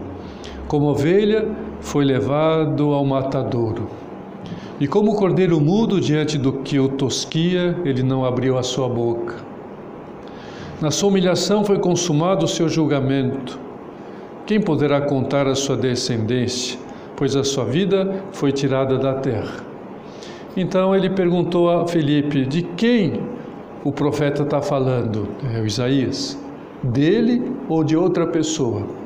Como 0.67 0.87
ovelha 0.87 1.47
foi 1.85 2.03
levado 2.03 2.93
ao 2.93 3.05
matadouro. 3.05 3.87
E 4.79 4.87
como 4.87 5.11
o 5.11 5.15
cordeiro 5.15 5.61
mudo 5.61 6.01
diante 6.01 6.35
do 6.35 6.51
que 6.51 6.79
o 6.79 6.89
tosquia, 6.89 7.77
ele 7.85 8.01
não 8.01 8.25
abriu 8.25 8.57
a 8.57 8.63
sua 8.63 8.89
boca. 8.89 9.35
Na 10.81 10.89
sua 10.89 11.09
humilhação 11.09 11.63
foi 11.63 11.77
consumado 11.77 12.45
o 12.45 12.47
seu 12.47 12.67
julgamento. 12.67 13.59
Quem 14.47 14.59
poderá 14.59 14.99
contar 14.99 15.47
a 15.47 15.53
sua 15.53 15.77
descendência, 15.77 16.77
pois 17.15 17.35
a 17.35 17.43
sua 17.43 17.65
vida 17.65 18.23
foi 18.31 18.51
tirada 18.51 18.97
da 18.97 19.13
terra? 19.13 19.63
Então 20.57 20.93
ele 20.95 21.11
perguntou 21.11 21.69
a 21.69 21.87
Felipe: 21.87 22.45
de 22.45 22.63
quem 22.63 23.21
o 23.83 23.91
profeta 23.91 24.41
está 24.41 24.59
falando? 24.59 25.27
É 25.53 25.63
Isaías. 25.63 26.37
Dele 26.83 27.43
ou 27.69 27.83
de 27.83 27.95
outra 27.95 28.25
pessoa? 28.25 29.04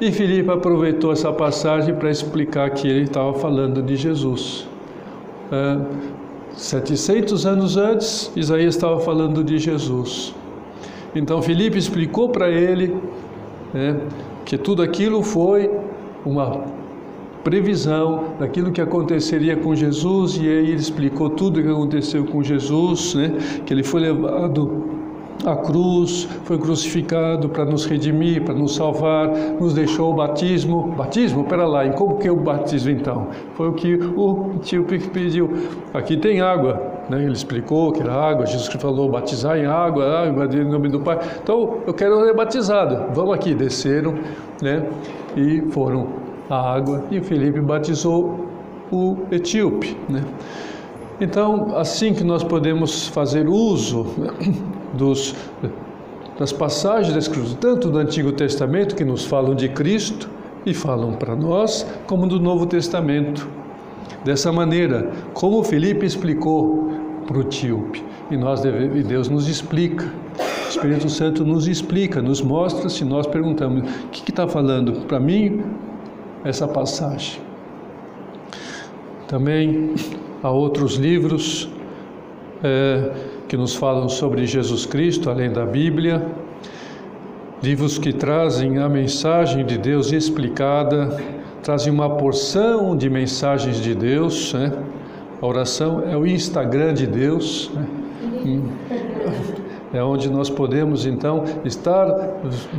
E 0.00 0.12
Filipe 0.12 0.48
aproveitou 0.48 1.10
essa 1.10 1.32
passagem 1.32 1.92
para 1.92 2.08
explicar 2.08 2.70
que 2.70 2.86
ele 2.86 3.02
estava 3.02 3.34
falando 3.34 3.82
de 3.82 3.96
Jesus. 3.96 4.68
É, 5.50 5.78
700 6.52 7.44
anos 7.44 7.76
antes, 7.76 8.30
Isaías 8.36 8.76
estava 8.76 9.00
falando 9.00 9.42
de 9.42 9.58
Jesus. 9.58 10.32
Então 11.16 11.42
Filipe 11.42 11.76
explicou 11.76 12.28
para 12.28 12.48
ele 12.48 12.94
né, 13.74 14.00
que 14.44 14.56
tudo 14.56 14.82
aquilo 14.82 15.20
foi 15.20 15.68
uma 16.24 16.64
previsão 17.42 18.34
daquilo 18.38 18.70
que 18.70 18.80
aconteceria 18.80 19.56
com 19.56 19.74
Jesus 19.74 20.36
e 20.36 20.42
aí 20.42 20.70
ele 20.70 20.74
explicou 20.74 21.30
tudo 21.30 21.58
o 21.58 21.62
que 21.62 21.68
aconteceu 21.68 22.24
com 22.24 22.40
Jesus, 22.40 23.14
né, 23.16 23.32
que 23.66 23.74
ele 23.74 23.82
foi 23.82 24.02
levado 24.02 24.87
a 25.44 25.56
cruz, 25.56 26.28
foi 26.44 26.58
crucificado 26.58 27.48
para 27.48 27.64
nos 27.64 27.84
redimir, 27.84 28.42
para 28.44 28.54
nos 28.54 28.74
salvar, 28.74 29.28
nos 29.60 29.72
deixou 29.74 30.12
o 30.12 30.14
batismo. 30.14 30.88
Batismo? 30.96 31.44
Pera 31.44 31.66
lá, 31.66 31.86
e 31.86 31.92
como 31.92 32.16
que 32.18 32.28
é 32.28 32.32
o 32.32 32.36
batismo 32.36 32.90
então? 32.90 33.28
Foi 33.54 33.68
o 33.68 33.72
que 33.72 33.94
o 33.94 34.58
tio 34.62 34.84
pediu. 34.84 35.50
Aqui 35.94 36.16
tem 36.16 36.40
água, 36.40 36.82
né? 37.08 37.22
Ele 37.22 37.32
explicou 37.32 37.92
que 37.92 38.02
era 38.02 38.12
água, 38.12 38.46
Jesus 38.46 38.68
falou 38.80 39.08
batizar 39.08 39.58
em 39.58 39.66
água, 39.66 40.04
ah, 40.04 40.28
em 40.28 40.64
nome 40.64 40.88
do 40.88 41.00
Pai. 41.00 41.18
Então, 41.42 41.78
eu 41.86 41.94
quero 41.94 42.24
ser 42.24 42.34
batizado. 42.34 43.12
Vamos 43.14 43.34
aqui, 43.34 43.54
desceram, 43.54 44.14
né? 44.60 44.86
E 45.36 45.62
foram 45.70 46.08
a 46.50 46.74
água 46.74 47.04
e 47.10 47.20
Felipe 47.20 47.60
batizou 47.60 48.46
o 48.90 49.18
etíope, 49.30 49.96
né? 50.08 50.24
Então, 51.20 51.76
assim 51.76 52.14
que 52.14 52.22
nós 52.22 52.44
podemos 52.44 53.08
fazer 53.08 53.48
uso 53.48 54.06
dos, 54.94 55.34
das 56.38 56.52
passagens 56.52 57.12
da 57.12 57.18
Escritura, 57.18 57.56
tanto 57.60 57.90
do 57.90 57.98
Antigo 57.98 58.32
Testamento, 58.32 58.94
que 58.94 59.04
nos 59.04 59.24
falam 59.24 59.54
de 59.54 59.68
Cristo 59.68 60.28
e 60.64 60.74
falam 60.74 61.14
para 61.14 61.34
nós, 61.34 61.86
como 62.06 62.26
do 62.26 62.38
Novo 62.38 62.66
Testamento. 62.66 63.48
Dessa 64.24 64.52
maneira, 64.52 65.10
como 65.32 65.62
Felipe 65.62 66.04
explicou 66.04 66.90
para 67.26 67.38
o 67.38 67.40
etíope, 67.42 68.02
e, 68.30 68.36
nós 68.36 68.60
deve, 68.60 68.98
e 68.98 69.02
Deus 69.02 69.28
nos 69.28 69.48
explica. 69.48 70.04
O 70.36 70.68
Espírito 70.68 71.08
Santo 71.08 71.44
nos 71.44 71.66
explica, 71.66 72.20
nos 72.20 72.42
mostra 72.42 72.88
se 72.88 73.04
nós 73.04 73.26
perguntamos: 73.26 73.88
o 74.04 74.08
que 74.08 74.30
está 74.30 74.46
falando 74.46 75.06
para 75.06 75.18
mim 75.18 75.62
essa 76.44 76.68
passagem? 76.68 77.40
Também 79.26 79.94
há 80.42 80.50
outros 80.50 80.94
livros 80.94 81.68
é, 82.62 83.12
que 83.48 83.56
nos 83.56 83.74
falam 83.74 84.10
sobre 84.10 84.46
Jesus 84.46 84.84
Cristo, 84.84 85.30
além 85.30 85.50
da 85.50 85.64
Bíblia, 85.64 86.24
livros 87.62 87.98
que 87.98 88.12
trazem 88.12 88.78
a 88.78 88.88
mensagem 88.90 89.64
de 89.64 89.78
Deus 89.78 90.12
explicada, 90.12 91.18
trazem 91.62 91.90
uma 91.90 92.10
porção 92.10 92.94
de 92.94 93.08
mensagens 93.08 93.80
de 93.80 93.94
Deus. 93.94 94.52
Né? 94.52 94.70
A 95.40 95.46
oração 95.46 96.02
é 96.06 96.14
o 96.14 96.26
Instagram 96.26 96.92
de 96.92 97.06
Deus. 97.06 97.70
Né? 97.74 98.60
É 99.90 100.02
onde 100.02 100.28
nós 100.28 100.50
podemos 100.50 101.06
então 101.06 101.44
estar 101.64 102.06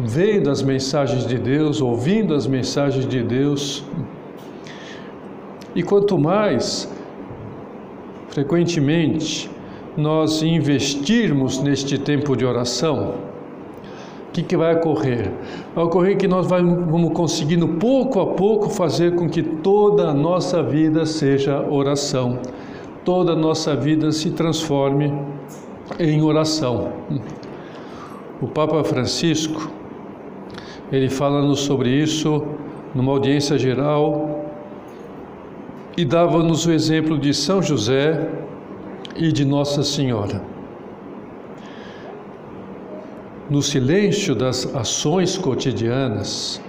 vendo 0.03 0.47
as 0.47 0.61
mensagens 0.61 1.25
de 1.25 1.39
Deus, 1.39 1.81
ouvindo 1.81 2.35
as 2.35 2.45
mensagens 2.45 3.07
de 3.07 3.23
Deus. 3.23 3.83
E 5.73 5.81
quanto 5.81 6.19
mais 6.19 6.87
frequentemente 8.29 9.49
nós 9.99 10.41
investirmos 10.41 11.61
neste 11.61 11.97
tempo 11.97 12.35
de 12.35 12.45
oração, 12.45 13.15
o 14.27 14.31
que, 14.31 14.41
que 14.41 14.55
vai 14.55 14.75
ocorrer? 14.75 15.31
Vai 15.75 15.83
ocorrer 15.83 16.17
que 16.17 16.27
nós 16.27 16.47
vamos 16.47 17.13
conseguindo 17.13 17.67
pouco 17.67 18.19
a 18.19 18.27
pouco 18.27 18.69
fazer 18.69 19.15
com 19.15 19.29
que 19.29 19.43
toda 19.43 20.07
a 20.07 20.13
nossa 20.13 20.63
vida 20.63 21.05
seja 21.05 21.61
oração, 21.69 22.39
toda 23.03 23.33
a 23.33 23.35
nossa 23.35 23.75
vida 23.75 24.11
se 24.11 24.31
transforme 24.31 25.11
em 25.99 26.21
oração. 26.21 26.93
O 28.41 28.47
Papa 28.47 28.83
Francisco, 28.83 29.69
ele 30.91 31.09
fala-nos 31.09 31.59
sobre 31.61 31.89
isso 31.89 32.43
numa 32.95 33.11
audiência 33.11 33.57
geral 33.57 34.45
e 35.97 36.05
dava-nos 36.05 36.65
o 36.65 36.71
exemplo 36.71 37.17
de 37.17 37.33
São 37.33 37.61
José 37.61 38.29
e 39.15 39.31
de 39.31 39.45
Nossa 39.45 39.83
Senhora. 39.83 40.41
No 43.49 43.61
silêncio 43.61 44.35
das 44.35 44.75
ações 44.75 45.37
cotidianas, 45.37 46.61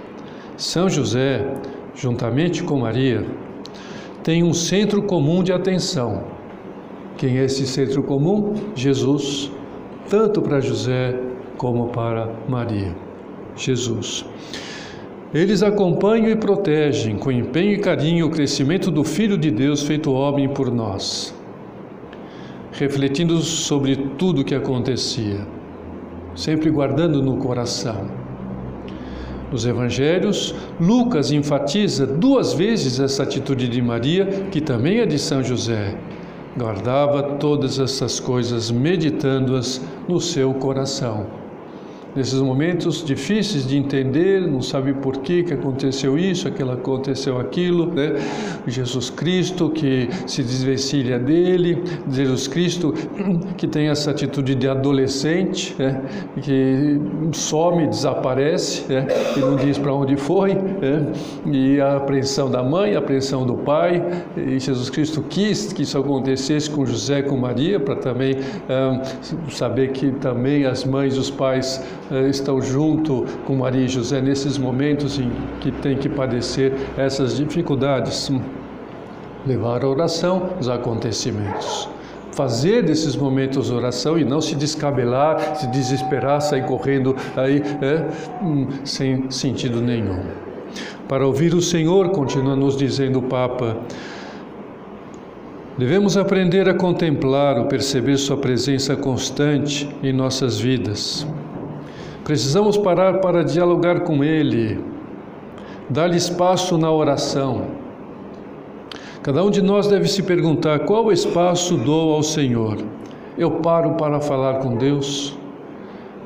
São 0.57 0.89
José, 0.89 1.47
juntamente 1.93 2.63
com 2.63 2.79
Maria, 2.79 3.25
tem 4.23 4.43
um 4.43 4.53
centro 4.53 5.03
comum 5.03 5.43
de 5.43 5.53
atenção. 5.53 6.23
Quem 7.17 7.37
é 7.37 7.45
esse 7.45 7.67
centro 7.67 8.01
comum? 8.01 8.55
Jesus, 8.75 9.51
tanto 10.09 10.41
para 10.41 10.59
José 10.59 11.19
como 11.57 11.89
para 11.89 12.33
Maria. 12.49 12.95
Jesus. 13.55 14.25
Eles 15.33 15.61
acompanham 15.61 16.31
e 16.31 16.35
protegem 16.35 17.15
com 17.15 17.31
empenho 17.31 17.73
e 17.73 17.77
carinho 17.77 18.25
o 18.25 18.31
crescimento 18.31 18.89
do 18.89 19.03
Filho 19.03 19.37
de 19.37 19.51
Deus 19.51 19.83
feito 19.83 20.11
homem 20.11 20.49
por 20.49 20.71
nós 20.71 21.33
refletindo 22.81 23.39
sobre 23.41 23.95
tudo 24.17 24.41
o 24.41 24.43
que 24.43 24.55
acontecia, 24.55 25.45
sempre 26.35 26.71
guardando 26.71 27.21
no 27.21 27.37
coração. 27.37 28.09
Nos 29.51 29.67
evangelhos, 29.67 30.55
Lucas 30.79 31.31
enfatiza 31.31 32.07
duas 32.07 32.53
vezes 32.53 32.99
essa 32.99 33.21
atitude 33.21 33.67
de 33.67 33.79
Maria, 33.83 34.25
que 34.49 34.59
também 34.59 34.97
é 34.97 35.05
de 35.05 35.19
São 35.19 35.43
José. 35.43 35.95
Guardava 36.57 37.21
todas 37.37 37.77
essas 37.77 38.19
coisas, 38.19 38.71
meditando-as 38.71 39.79
no 40.09 40.19
seu 40.19 40.51
coração 40.55 41.40
nesses 42.15 42.41
momentos 42.41 43.03
difíceis 43.03 43.67
de 43.67 43.77
entender, 43.77 44.41
não 44.41 44.61
sabe 44.61 44.93
por 44.93 45.17
que, 45.17 45.43
que 45.43 45.53
aconteceu 45.53 46.17
isso, 46.17 46.47
aquilo 46.47 46.71
aconteceu 46.71 47.39
aquilo, 47.39 47.85
né? 47.93 48.15
Jesus 48.67 49.09
Cristo 49.09 49.69
que 49.69 50.09
se 50.27 50.43
desvencilha 50.43 51.17
dele, 51.17 51.83
Jesus 52.09 52.47
Cristo 52.47 52.93
que 53.57 53.67
tem 53.67 53.87
essa 53.87 54.11
atitude 54.11 54.55
de 54.55 54.67
adolescente, 54.67 55.75
né? 55.77 56.01
que 56.41 56.99
some, 57.33 57.87
desaparece, 57.87 58.91
né? 58.91 59.07
e 59.35 59.39
não 59.39 59.55
diz 59.55 59.77
para 59.77 59.93
onde 59.93 60.15
foi, 60.17 60.53
né? 60.53 61.11
e 61.45 61.79
a 61.79 61.97
apreensão 61.97 62.49
da 62.49 62.63
mãe, 62.63 62.95
a 62.95 62.99
apreensão 62.99 63.45
do 63.45 63.55
pai, 63.55 64.03
e 64.35 64.59
Jesus 64.59 64.89
Cristo 64.89 65.23
quis 65.29 65.71
que 65.73 65.83
isso 65.83 65.97
acontecesse 65.97 66.69
com 66.69 66.85
José 66.85 67.21
com 67.21 67.37
Maria, 67.37 67.79
para 67.79 67.95
também 67.95 68.37
ah, 68.69 69.01
saber 69.49 69.91
que 69.91 70.11
também 70.11 70.65
as 70.65 70.83
mães 70.83 71.17
os 71.17 71.29
pais 71.29 71.81
estão 72.29 72.61
junto 72.61 73.25
com 73.45 73.55
Maria 73.55 73.85
e 73.85 73.87
José 73.87 74.21
nesses 74.21 74.57
momentos 74.57 75.19
em 75.19 75.31
que 75.59 75.71
tem 75.71 75.97
que 75.97 76.09
padecer 76.09 76.73
essas 76.97 77.37
dificuldades. 77.37 78.31
Levar 79.45 79.83
a 79.83 79.87
oração 79.87 80.49
os 80.59 80.69
acontecimentos. 80.69 81.89
Fazer 82.33 82.83
desses 82.83 83.15
momentos 83.15 83.71
oração 83.71 84.17
e 84.17 84.23
não 84.23 84.39
se 84.39 84.55
descabelar, 84.55 85.55
se 85.57 85.67
desesperar, 85.67 86.41
sair 86.41 86.65
correndo 86.65 87.15
aí 87.35 87.61
é, 87.81 88.07
sem 88.85 89.29
sentido 89.29 89.81
nenhum. 89.81 90.21
Para 91.07 91.25
ouvir 91.25 91.53
o 91.53 91.61
Senhor, 91.61 92.09
continua 92.09 92.55
nos 92.55 92.77
dizendo 92.77 93.19
o 93.19 93.23
Papa, 93.23 93.77
Devemos 95.77 96.17
aprender 96.17 96.67
a 96.69 96.73
contemplar 96.73 97.57
ou 97.57 97.65
perceber 97.65 98.17
Sua 98.17 98.37
presença 98.37 98.95
constante 98.95 99.89
em 100.03 100.11
nossas 100.11 100.59
vidas. 100.59 101.25
Precisamos 102.23 102.77
parar 102.77 103.19
para 103.19 103.43
dialogar 103.43 104.01
com 104.01 104.23
Ele, 104.23 104.79
dar-lhe 105.89 106.17
espaço 106.17 106.77
na 106.77 106.91
oração. 106.91 107.65
Cada 109.23 109.43
um 109.43 109.49
de 109.49 109.61
nós 109.61 109.87
deve 109.87 110.07
se 110.07 110.21
perguntar: 110.23 110.79
qual 110.79 111.11
espaço 111.11 111.77
dou 111.77 112.13
ao 112.13 112.23
Senhor? 112.23 112.77
Eu 113.37 113.51
paro 113.51 113.93
para 113.95 114.19
falar 114.19 114.59
com 114.59 114.75
Deus? 114.75 115.37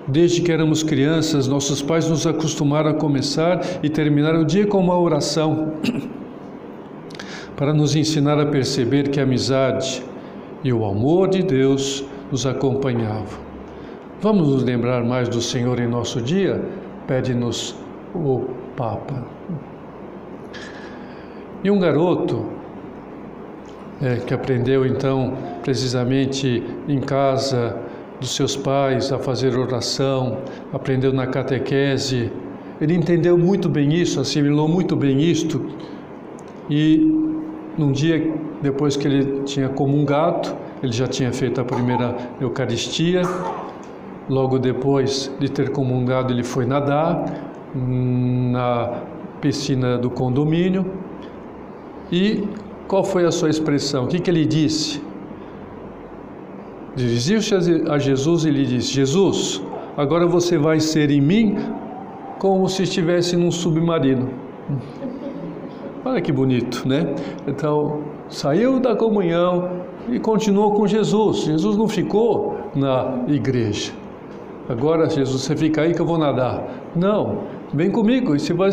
Desde 0.07 0.41
que 0.41 0.51
éramos 0.51 0.83
crianças, 0.83 1.47
nossos 1.47 1.81
pais 1.81 2.09
nos 2.09 2.27
acostumaram 2.27 2.91
a 2.91 2.93
começar 2.93 3.61
e 3.81 3.89
terminar 3.89 4.35
o 4.35 4.45
dia 4.45 4.67
com 4.67 4.79
uma 4.79 4.99
oração, 4.99 5.73
para 7.55 7.73
nos 7.73 7.95
ensinar 7.95 8.39
a 8.39 8.45
perceber 8.45 9.09
que 9.09 9.19
a 9.19 9.23
amizade 9.23 10.03
e 10.63 10.71
o 10.71 10.85
amor 10.85 11.29
de 11.29 11.41
Deus 11.41 12.03
nos 12.31 12.45
acompanhavam. 12.45 13.44
Vamos 14.25 14.49
nos 14.49 14.63
lembrar 14.63 15.03
mais 15.03 15.29
do 15.29 15.39
Senhor 15.39 15.79
em 15.79 15.87
nosso 15.87 16.19
dia? 16.19 16.59
Pede-nos 17.05 17.75
o 18.15 18.45
Papa. 18.75 19.23
E 21.63 21.69
um 21.69 21.79
garoto 21.79 22.43
é, 24.01 24.15
que 24.15 24.33
aprendeu 24.33 24.83
então 24.83 25.37
precisamente 25.61 26.63
em 26.87 26.99
casa 27.01 27.77
dos 28.19 28.35
seus 28.35 28.57
pais 28.57 29.11
a 29.11 29.19
fazer 29.19 29.55
oração, 29.55 30.39
aprendeu 30.73 31.13
na 31.13 31.27
catequese 31.27 32.31
ele 32.81 32.95
entendeu 32.95 33.37
muito 33.37 33.69
bem 33.69 33.93
isso, 33.93 34.19
assimilou 34.19 34.67
muito 34.67 34.95
bem 34.95 35.21
isto, 35.21 35.63
e 36.67 36.97
num 37.77 37.91
dia 37.91 38.33
depois 38.59 38.97
que 38.97 39.07
ele 39.07 39.43
tinha 39.43 39.69
comungado, 39.69 40.49
ele 40.81 40.91
já 40.91 41.07
tinha 41.07 41.31
feito 41.31 41.61
a 41.61 41.63
primeira 41.63 42.15
Eucaristia, 42.41 43.21
logo 44.29 44.57
depois 44.57 45.31
de 45.39 45.49
ter 45.49 45.69
comungado, 45.69 46.33
ele 46.33 46.43
foi 46.43 46.65
nadar 46.65 47.25
na 47.75 49.01
piscina 49.41 49.97
do 49.97 50.09
condomínio. 50.09 50.85
E 52.11 52.43
qual 52.87 53.03
foi 53.03 53.25
a 53.25 53.31
sua 53.31 53.49
expressão? 53.49 54.05
O 54.05 54.07
que, 54.07 54.19
que 54.19 54.29
ele 54.29 54.45
disse? 54.45 55.01
Dirigiu-se 56.95 57.53
a 57.89 57.97
Jesus 57.97 58.45
e 58.45 58.49
lhe 58.49 58.65
disse: 58.65 58.93
Jesus, 58.93 59.61
agora 59.97 60.25
você 60.25 60.57
vai 60.57 60.79
ser 60.79 61.11
em 61.11 61.21
mim 61.21 61.57
como 62.39 62.69
se 62.69 62.83
estivesse 62.83 63.35
num 63.35 63.51
submarino. 63.51 64.29
Olha 66.05 66.21
que 66.21 66.31
bonito, 66.31 66.87
né? 66.87 67.15
Então, 67.47 68.03
saiu 68.29 68.79
da 68.79 68.95
comunhão 68.95 69.81
e 70.07 70.19
continuou 70.19 70.71
com 70.73 70.85
Jesus. 70.85 71.39
Jesus 71.39 71.75
não 71.75 71.87
ficou 71.87 72.55
na 72.75 73.23
igreja. 73.27 73.91
Agora, 74.67 75.09
Jesus, 75.09 75.43
você 75.43 75.55
fica 75.55 75.81
aí 75.81 75.93
que 75.93 76.01
eu 76.01 76.05
vou 76.05 76.17
nadar. 76.17 76.63
Não, 76.95 77.43
vem 77.73 77.91
comigo 77.91 78.35
e 78.35 78.39
você 78.39 78.53
vai 78.53 78.71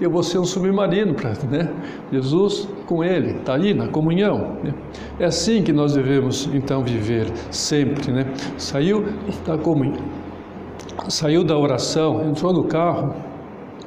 eu 0.00 0.10
vou 0.10 0.22
ser 0.22 0.38
um 0.38 0.44
submarino 0.44 1.14
para, 1.14 1.30
né? 1.48 1.72
Jesus 2.12 2.68
com 2.86 3.04
ele, 3.04 3.36
está 3.36 3.54
aí 3.54 3.72
na 3.72 3.88
comunhão. 3.88 4.56
Né? 4.62 4.74
É 5.20 5.26
assim 5.26 5.62
que 5.62 5.72
nós 5.72 5.94
devemos 5.94 6.48
então 6.52 6.82
viver 6.82 7.30
sempre, 7.50 8.10
né? 8.10 8.26
Saiu 8.58 9.04
da 9.46 9.56
comunhão, 9.56 10.02
saiu 11.08 11.44
da 11.44 11.56
oração, 11.56 12.28
entrou 12.28 12.52
no 12.52 12.64
carro, 12.64 13.14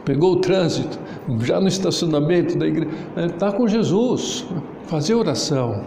pegou 0.05 0.33
o 0.33 0.35
trânsito, 0.37 0.97
já 1.41 1.59
no 1.59 1.67
estacionamento 1.67 2.57
da 2.57 2.67
igreja, 2.67 2.91
está 3.17 3.51
com 3.51 3.67
Jesus, 3.67 4.47
fazer 4.83 5.15
oração. 5.15 5.83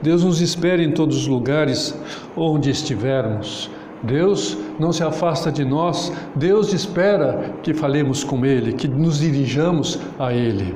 Deus 0.00 0.24
nos 0.24 0.40
espera 0.40 0.82
em 0.82 0.92
todos 0.92 1.16
os 1.16 1.26
lugares 1.26 1.98
onde 2.36 2.70
estivermos. 2.70 3.70
Deus 4.02 4.56
não 4.78 4.92
se 4.92 5.02
afasta 5.02 5.52
de 5.52 5.64
nós, 5.64 6.12
Deus 6.34 6.72
espera 6.72 7.54
que 7.62 7.74
falemos 7.74 8.24
com 8.24 8.44
Ele, 8.46 8.72
que 8.72 8.88
nos 8.88 9.18
dirijamos 9.18 9.98
a 10.18 10.32
Ele. 10.32 10.74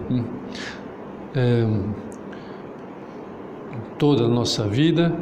É, 1.34 1.66
toda 3.98 4.24
a 4.24 4.28
nossa 4.28 4.64
vida 4.68 5.12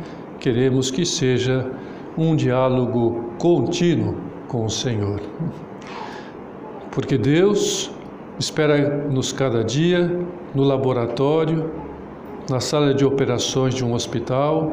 queremos 0.41 0.91
que 0.91 1.07
seja 1.07 1.71
um 2.19 2.35
diálogo 2.35 3.33
contínuo 3.39 4.17
com 4.49 4.65
o 4.65 4.71
Senhor. 4.71 5.21
Porque 6.91 7.17
Deus 7.17 7.91
espera-nos 8.39 9.33
cada 9.33 9.63
dia 9.63 10.21
no 10.55 10.63
laboratório, 10.65 11.71
na 12.51 12.61
sala 12.61 12.93
de 12.93 13.05
operações 13.05 13.75
de 13.75 13.85
um 13.85 13.95
hospital, 13.95 14.73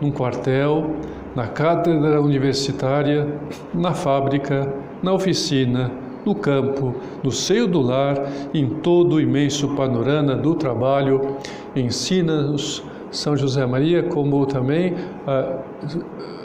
num 0.00 0.10
quartel, 0.10 0.96
na 1.34 1.46
cátedra 1.46 2.20
universitária, 2.20 3.26
na 3.72 3.92
fábrica, 3.92 4.72
na 5.02 5.12
oficina, 5.12 5.90
no 6.24 6.34
campo, 6.34 6.94
no 7.22 7.30
seio 7.30 7.66
do 7.66 7.80
lar, 7.80 8.16
em 8.52 8.68
todo 8.68 9.16
o 9.16 9.20
imenso 9.20 9.68
panorama 9.68 10.34
do 10.34 10.54
trabalho. 10.54 11.36
Ensina-nos 11.74 12.82
São 13.10 13.36
José 13.36 13.64
Maria, 13.64 14.02
como 14.02 14.44
também 14.46 14.94
a, 15.26 15.58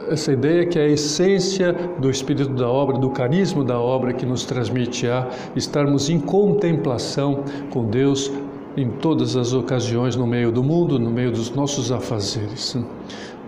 essa 0.10 0.32
ideia 0.32 0.66
que 0.66 0.78
é 0.78 0.84
a 0.84 0.88
essência 0.88 1.74
do 2.00 2.10
espírito 2.10 2.54
da 2.54 2.70
obra, 2.70 2.98
do 2.98 3.10
carisma 3.10 3.64
da 3.64 3.80
obra 3.80 4.14
que 4.14 4.26
nos 4.26 4.46
transmite 4.46 5.08
a 5.08 5.28
estarmos 5.56 6.10
em 6.10 6.20
contemplação 6.20 7.44
com 7.72 7.86
Deus 7.86 8.32
em 8.78 8.90
todas 8.90 9.36
as 9.36 9.54
ocasiões 9.54 10.16
no 10.16 10.28
meio 10.28 10.52
do 10.52 10.62
mundo, 10.62 11.00
no 11.00 11.10
meio 11.10 11.32
dos 11.32 11.50
nossos 11.52 11.92
afazeres. 11.92 12.78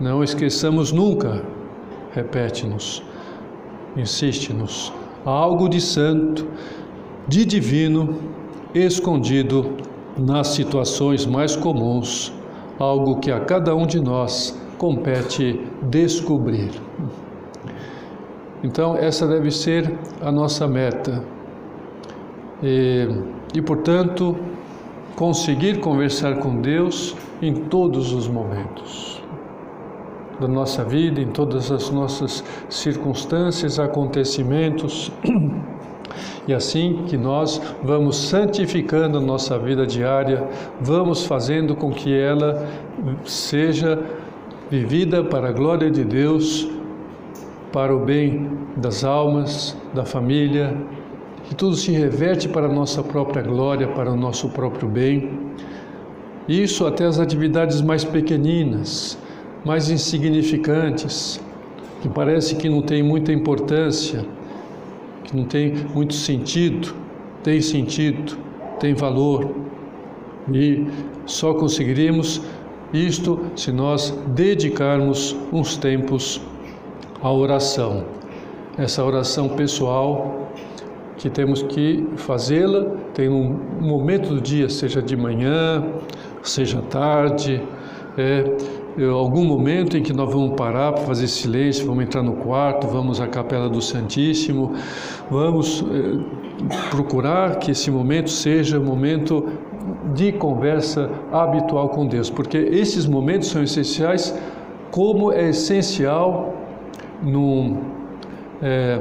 Não 0.00 0.22
esqueçamos 0.22 0.92
nunca, 0.92 1.42
repete-nos, 2.12 3.02
insiste-nos, 3.96 4.92
algo 5.24 5.68
de 5.68 5.80
santo, 5.80 6.46
de 7.26 7.44
divino, 7.44 8.16
escondido 8.72 9.72
nas 10.16 10.48
situações 10.48 11.26
mais 11.26 11.56
comuns, 11.56 12.32
algo 12.78 13.18
que 13.18 13.32
a 13.32 13.40
cada 13.40 13.74
um 13.74 13.84
de 13.84 13.98
nós 13.98 14.56
compete 14.78 15.66
descobrir. 15.82 16.70
Então, 18.62 18.96
essa 18.96 19.26
deve 19.26 19.50
ser 19.50 19.98
a 20.20 20.30
nossa 20.30 20.68
meta. 20.68 21.24
E, 22.62 23.08
e 23.52 23.60
portanto, 23.60 24.36
conseguir 25.16 25.80
conversar 25.80 26.38
com 26.38 26.60
Deus 26.60 27.16
em 27.42 27.52
todos 27.52 28.12
os 28.12 28.28
momentos 28.28 29.17
da 30.40 30.48
nossa 30.48 30.84
vida, 30.84 31.20
em 31.20 31.28
todas 31.28 31.70
as 31.70 31.90
nossas 31.90 32.44
circunstâncias, 32.68 33.78
acontecimentos. 33.78 35.10
E 36.46 36.54
assim 36.54 37.04
que 37.06 37.16
nós 37.16 37.60
vamos 37.82 38.16
santificando 38.16 39.18
a 39.18 39.20
nossa 39.20 39.58
vida 39.58 39.86
diária, 39.86 40.48
vamos 40.80 41.26
fazendo 41.26 41.76
com 41.76 41.92
que 41.92 42.16
ela 42.16 42.66
seja 43.24 44.02
vivida 44.70 45.22
para 45.22 45.48
a 45.48 45.52
glória 45.52 45.90
de 45.90 46.04
Deus, 46.04 46.68
para 47.72 47.94
o 47.94 48.04
bem 48.04 48.50
das 48.76 49.04
almas, 49.04 49.76
da 49.92 50.04
família, 50.04 50.74
que 51.44 51.54
tudo 51.54 51.76
se 51.76 51.92
reverte 51.92 52.48
para 52.48 52.66
a 52.66 52.72
nossa 52.72 53.02
própria 53.02 53.42
glória, 53.42 53.88
para 53.88 54.10
o 54.10 54.16
nosso 54.16 54.48
próprio 54.48 54.88
bem. 54.88 55.30
Isso 56.48 56.86
até 56.86 57.04
as 57.04 57.18
atividades 57.18 57.82
mais 57.82 58.04
pequeninas, 58.04 59.18
mais 59.68 59.90
insignificantes, 59.90 61.38
que 62.00 62.08
parece 62.08 62.56
que 62.56 62.70
não 62.70 62.80
tem 62.80 63.02
muita 63.02 63.34
importância, 63.34 64.24
que 65.24 65.36
não 65.36 65.44
tem 65.44 65.74
muito 65.94 66.14
sentido, 66.14 66.94
tem 67.42 67.60
sentido, 67.60 68.38
tem 68.80 68.94
valor. 68.94 69.54
E 70.50 70.86
só 71.26 71.52
conseguiremos 71.52 72.40
isto 72.94 73.38
se 73.54 73.70
nós 73.70 74.10
dedicarmos 74.28 75.36
uns 75.52 75.76
tempos 75.76 76.40
à 77.20 77.30
oração. 77.30 78.06
Essa 78.78 79.04
oração 79.04 79.50
pessoal 79.50 80.48
que 81.18 81.28
temos 81.28 81.60
que 81.60 82.08
fazê-la, 82.16 82.86
tem 83.12 83.28
um 83.28 83.60
momento 83.82 84.30
do 84.30 84.40
dia, 84.40 84.70
seja 84.70 85.02
de 85.02 85.14
manhã, 85.14 85.84
seja 86.42 86.80
tarde, 86.80 87.62
é, 88.16 88.56
algum 89.04 89.44
momento 89.44 89.96
em 89.96 90.02
que 90.02 90.12
nós 90.12 90.32
vamos 90.32 90.56
parar 90.56 90.92
para 90.92 91.04
fazer 91.04 91.28
silêncio, 91.28 91.86
vamos 91.86 92.04
entrar 92.04 92.22
no 92.22 92.32
quarto, 92.32 92.86
vamos 92.86 93.20
à 93.20 93.26
capela 93.26 93.68
do 93.68 93.80
Santíssimo, 93.80 94.72
vamos 95.30 95.84
é, 95.90 96.90
procurar 96.90 97.56
que 97.56 97.70
esse 97.70 97.90
momento 97.90 98.30
seja 98.30 98.78
um 98.78 98.84
momento 98.84 99.46
de 100.14 100.32
conversa 100.32 101.10
habitual 101.32 101.88
com 101.90 102.06
Deus, 102.06 102.28
porque 102.28 102.58
esses 102.58 103.06
momentos 103.06 103.48
são 103.48 103.62
essenciais, 103.62 104.36
como 104.90 105.32
é 105.32 105.50
essencial 105.50 106.54
no, 107.22 107.78
é, 108.62 109.00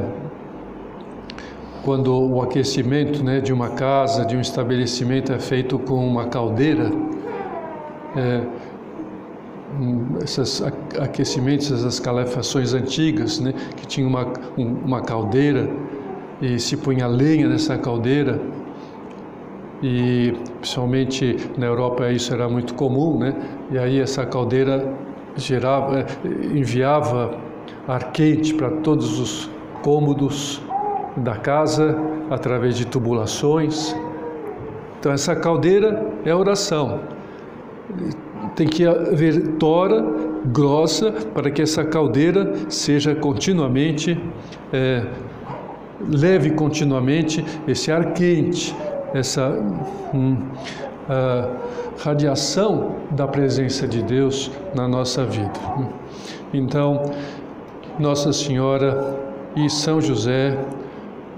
quando 1.84 2.14
o 2.14 2.42
aquecimento 2.42 3.24
né, 3.24 3.40
de 3.40 3.54
uma 3.54 3.70
casa, 3.70 4.26
de 4.26 4.36
um 4.36 4.42
estabelecimento 4.42 5.32
é 5.32 5.40
feito 5.40 5.80
com 5.80 6.06
uma 6.06 6.26
caldeira. 6.26 6.92
É, 8.16 8.42
esses 10.24 10.62
aquecimentos, 11.00 11.72
essas 11.72 12.00
calefações 12.00 12.74
antigas, 12.74 13.40
né, 13.40 13.54
que 13.76 13.86
tinha 13.86 14.08
uma, 14.08 14.26
uma 14.58 15.02
caldeira 15.02 15.70
e 16.42 16.60
se 16.60 16.78
punha 16.78 17.08
lenha 17.08 17.48
nessa 17.48 17.78
caldeira 17.78 18.40
e 19.82 20.34
principalmente 20.60 21.38
na 21.58 21.66
Europa 21.66 22.10
isso 22.12 22.34
era 22.34 22.50
muito 22.50 22.74
comum, 22.74 23.20
né? 23.20 23.36
E 23.70 23.78
aí 23.78 24.00
essa 24.00 24.26
caldeira 24.26 24.92
gerava, 25.36 26.06
enviava 26.26 27.38
ar 27.88 28.12
quente 28.12 28.54
para 28.56 28.70
todos 28.70 29.20
os 29.20 29.50
cômodos 29.84 30.62
da 31.18 31.36
casa 31.36 31.96
através 32.30 32.76
de 32.76 32.86
tubulações. 32.86 33.96
Então 35.00 35.12
essa 35.12 35.36
caldeira 35.36 36.12
é 36.26 36.34
oração 36.34 37.02
tem 38.58 38.68
que 38.68 38.86
haver 38.88 39.56
tora 39.60 40.04
grossa 40.46 41.12
para 41.12 41.52
que 41.52 41.62
essa 41.62 41.86
caldeira 41.86 42.54
seja 42.70 43.14
continuamente, 43.14 44.20
é, 44.74 45.06
leve 46.10 46.50
continuamente 46.52 47.46
esse 47.68 47.92
ar 47.92 48.14
quente, 48.14 48.76
essa 49.14 49.50
hum, 50.12 50.38
radiação 52.04 52.96
da 53.12 53.28
presença 53.28 53.88
de 53.88 54.02
Deus 54.02 54.52
na 54.76 54.88
nossa 54.88 55.24
vida. 55.24 55.60
Então, 56.52 57.12
Nossa 58.00 58.34
Senhora 58.34 59.16
e 59.56 59.70
São 59.70 60.02
José 60.02 60.58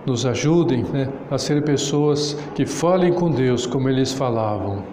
nos 0.06 0.26
ajudem 0.26 0.84
né, 0.84 1.10
a 1.30 1.38
ser 1.38 1.64
pessoas 1.64 2.38
que 2.56 2.66
falem 2.66 3.12
com 3.12 3.30
Deus 3.30 3.66
como 3.66 3.90
eles 3.90 4.14
falavam. 4.14 4.84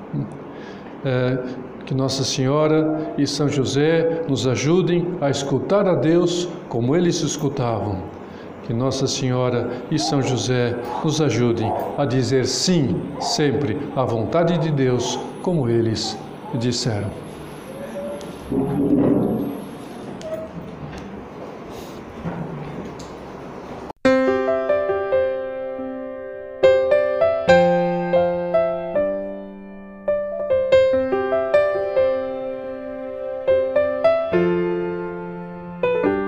É, 1.04 1.38
que 1.86 1.94
Nossa 1.94 2.24
Senhora 2.24 3.14
e 3.16 3.26
São 3.26 3.48
José 3.48 4.24
nos 4.28 4.46
ajudem 4.46 5.14
a 5.20 5.30
escutar 5.30 5.88
a 5.88 5.94
Deus 5.94 6.48
como 6.68 6.96
eles 6.96 7.22
escutavam. 7.22 8.02
Que 8.64 8.74
Nossa 8.74 9.06
Senhora 9.06 9.70
e 9.88 9.98
São 9.98 10.20
José 10.20 10.76
nos 11.04 11.20
ajudem 11.20 11.72
a 11.96 12.04
dizer 12.04 12.46
sim 12.46 13.00
sempre 13.20 13.78
à 13.94 14.04
vontade 14.04 14.58
de 14.58 14.72
Deus 14.72 15.18
como 15.40 15.68
eles 15.68 16.18
disseram. 16.58 17.10